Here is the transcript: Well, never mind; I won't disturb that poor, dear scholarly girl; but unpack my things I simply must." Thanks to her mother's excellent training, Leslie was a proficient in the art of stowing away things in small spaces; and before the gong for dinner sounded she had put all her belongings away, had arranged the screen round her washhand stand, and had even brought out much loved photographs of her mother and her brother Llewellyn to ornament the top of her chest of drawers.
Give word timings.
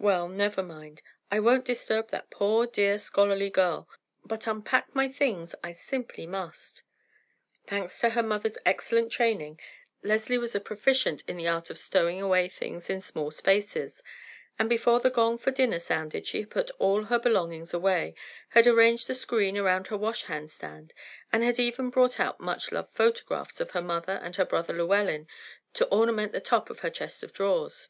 Well, 0.00 0.26
never 0.26 0.60
mind; 0.60 1.02
I 1.30 1.38
won't 1.38 1.64
disturb 1.64 2.10
that 2.10 2.30
poor, 2.30 2.66
dear 2.66 2.98
scholarly 2.98 3.48
girl; 3.48 3.88
but 4.24 4.48
unpack 4.48 4.92
my 4.92 5.06
things 5.08 5.54
I 5.62 5.70
simply 5.70 6.26
must." 6.26 6.82
Thanks 7.64 8.00
to 8.00 8.08
her 8.10 8.22
mother's 8.24 8.58
excellent 8.66 9.12
training, 9.12 9.60
Leslie 10.02 10.36
was 10.36 10.56
a 10.56 10.60
proficient 10.60 11.22
in 11.28 11.36
the 11.36 11.46
art 11.46 11.70
of 11.70 11.78
stowing 11.78 12.20
away 12.20 12.48
things 12.48 12.90
in 12.90 13.00
small 13.00 13.30
spaces; 13.30 14.02
and 14.58 14.68
before 14.68 14.98
the 14.98 15.10
gong 15.10 15.38
for 15.38 15.52
dinner 15.52 15.78
sounded 15.78 16.26
she 16.26 16.40
had 16.40 16.50
put 16.50 16.72
all 16.80 17.04
her 17.04 17.20
belongings 17.20 17.72
away, 17.72 18.16
had 18.48 18.66
arranged 18.66 19.06
the 19.06 19.14
screen 19.14 19.60
round 19.60 19.86
her 19.86 19.96
washhand 19.96 20.50
stand, 20.50 20.92
and 21.32 21.44
had 21.44 21.60
even 21.60 21.88
brought 21.88 22.18
out 22.18 22.40
much 22.40 22.72
loved 22.72 22.96
photographs 22.96 23.60
of 23.60 23.70
her 23.70 23.82
mother 23.82 24.14
and 24.24 24.34
her 24.34 24.44
brother 24.44 24.74
Llewellyn 24.74 25.28
to 25.74 25.86
ornament 25.86 26.32
the 26.32 26.40
top 26.40 26.68
of 26.68 26.80
her 26.80 26.90
chest 26.90 27.22
of 27.22 27.32
drawers. 27.32 27.88